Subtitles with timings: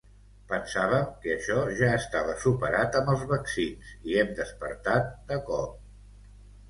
[0.51, 6.33] Pensàvem que això ja estava superat amb els vaccins i hem despertat de cop.